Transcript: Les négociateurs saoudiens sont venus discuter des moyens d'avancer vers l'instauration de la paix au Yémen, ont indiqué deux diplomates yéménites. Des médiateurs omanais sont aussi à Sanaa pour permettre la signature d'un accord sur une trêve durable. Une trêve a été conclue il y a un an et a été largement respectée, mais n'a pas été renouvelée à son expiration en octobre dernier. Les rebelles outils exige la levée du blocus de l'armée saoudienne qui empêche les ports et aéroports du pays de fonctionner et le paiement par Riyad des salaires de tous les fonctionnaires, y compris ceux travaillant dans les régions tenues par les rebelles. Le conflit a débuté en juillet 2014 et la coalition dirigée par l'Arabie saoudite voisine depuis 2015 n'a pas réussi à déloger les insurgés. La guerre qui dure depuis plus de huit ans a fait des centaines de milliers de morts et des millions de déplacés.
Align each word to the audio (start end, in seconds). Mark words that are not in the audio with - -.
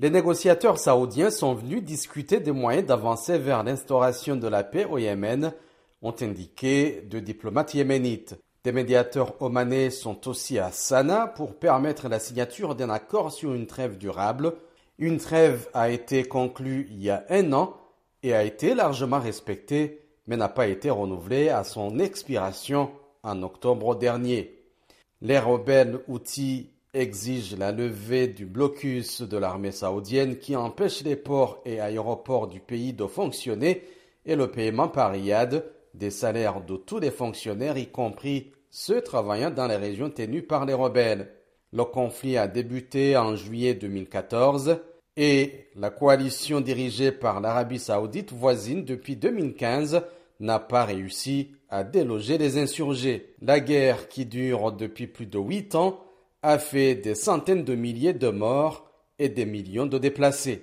Les 0.00 0.10
négociateurs 0.10 0.78
saoudiens 0.78 1.30
sont 1.30 1.54
venus 1.54 1.82
discuter 1.82 2.38
des 2.38 2.52
moyens 2.52 2.86
d'avancer 2.86 3.36
vers 3.36 3.64
l'instauration 3.64 4.36
de 4.36 4.46
la 4.46 4.62
paix 4.62 4.84
au 4.84 4.96
Yémen, 4.96 5.52
ont 6.02 6.14
indiqué 6.20 7.02
deux 7.10 7.20
diplomates 7.20 7.74
yéménites. 7.74 8.36
Des 8.62 8.70
médiateurs 8.70 9.34
omanais 9.42 9.90
sont 9.90 10.28
aussi 10.28 10.60
à 10.60 10.70
Sanaa 10.70 11.26
pour 11.26 11.56
permettre 11.58 12.08
la 12.08 12.20
signature 12.20 12.76
d'un 12.76 12.90
accord 12.90 13.32
sur 13.32 13.54
une 13.54 13.66
trêve 13.66 13.98
durable. 13.98 14.54
Une 14.98 15.18
trêve 15.18 15.68
a 15.74 15.90
été 15.90 16.22
conclue 16.22 16.86
il 16.90 17.02
y 17.02 17.10
a 17.10 17.24
un 17.28 17.52
an 17.52 17.76
et 18.22 18.34
a 18.34 18.44
été 18.44 18.76
largement 18.76 19.18
respectée, 19.18 20.00
mais 20.28 20.36
n'a 20.36 20.48
pas 20.48 20.68
été 20.68 20.90
renouvelée 20.90 21.48
à 21.48 21.64
son 21.64 21.98
expiration 21.98 22.92
en 23.24 23.42
octobre 23.42 23.96
dernier. 23.96 24.62
Les 25.22 25.40
rebelles 25.40 25.98
outils 26.06 26.70
exige 26.94 27.56
la 27.56 27.72
levée 27.72 28.28
du 28.28 28.46
blocus 28.46 29.22
de 29.22 29.36
l'armée 29.36 29.72
saoudienne 29.72 30.38
qui 30.38 30.56
empêche 30.56 31.02
les 31.02 31.16
ports 31.16 31.60
et 31.64 31.80
aéroports 31.80 32.48
du 32.48 32.60
pays 32.60 32.92
de 32.92 33.06
fonctionner 33.06 33.82
et 34.24 34.36
le 34.36 34.50
paiement 34.50 34.88
par 34.88 35.12
Riyad 35.12 35.64
des 35.94 36.10
salaires 36.10 36.62
de 36.62 36.76
tous 36.76 36.98
les 36.98 37.10
fonctionnaires, 37.10 37.76
y 37.76 37.88
compris 37.88 38.52
ceux 38.70 39.00
travaillant 39.00 39.50
dans 39.50 39.66
les 39.66 39.76
régions 39.76 40.10
tenues 40.10 40.42
par 40.42 40.66
les 40.66 40.74
rebelles. 40.74 41.30
Le 41.72 41.84
conflit 41.84 42.36
a 42.36 42.46
débuté 42.46 43.16
en 43.16 43.36
juillet 43.36 43.74
2014 43.74 44.78
et 45.16 45.66
la 45.74 45.90
coalition 45.90 46.60
dirigée 46.60 47.12
par 47.12 47.40
l'Arabie 47.40 47.78
saoudite 47.78 48.32
voisine 48.32 48.84
depuis 48.84 49.16
2015 49.16 50.02
n'a 50.40 50.58
pas 50.60 50.84
réussi 50.84 51.50
à 51.68 51.84
déloger 51.84 52.38
les 52.38 52.58
insurgés. 52.58 53.34
La 53.42 53.60
guerre 53.60 54.08
qui 54.08 54.24
dure 54.24 54.72
depuis 54.72 55.06
plus 55.06 55.26
de 55.26 55.38
huit 55.38 55.74
ans 55.74 56.00
a 56.42 56.58
fait 56.58 56.94
des 56.94 57.14
centaines 57.14 57.64
de 57.64 57.74
milliers 57.74 58.14
de 58.14 58.28
morts 58.28 58.90
et 59.18 59.28
des 59.28 59.46
millions 59.46 59.86
de 59.86 59.98
déplacés. 59.98 60.56